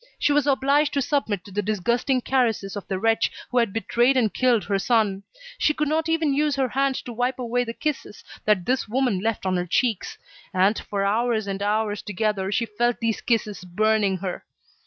She 0.17 0.31
was 0.33 0.47
obliged 0.47 0.93
to 0.93 1.01
submit 1.03 1.45
to 1.45 1.51
the 1.51 1.61
disgusting 1.61 2.21
caresses 2.21 2.75
of 2.75 2.87
the 2.87 2.97
wretch 2.97 3.31
who 3.51 3.59
had 3.59 3.71
betrayed 3.71 4.17
and 4.17 4.33
killed 4.33 4.63
her 4.63 4.79
son. 4.79 5.21
She 5.59 5.75
could 5.75 5.87
not 5.87 6.09
even 6.09 6.33
use 6.33 6.55
her 6.55 6.69
hand 6.69 6.95
to 7.05 7.13
wipe 7.13 7.37
away 7.37 7.63
the 7.65 7.73
kisses 7.75 8.23
that 8.45 8.65
this 8.65 8.87
woman 8.87 9.19
left 9.19 9.45
on 9.45 9.57
her 9.57 9.67
cheeks; 9.67 10.17
and, 10.55 10.79
for 10.89 11.05
hours 11.05 11.45
and 11.45 11.61
hours 11.61 12.01
together, 12.01 12.51
she 12.51 12.65
felt 12.65 12.99
these 12.99 13.21
kisses 13.21 13.63
burning 13.63 14.17
her. 14.17 14.43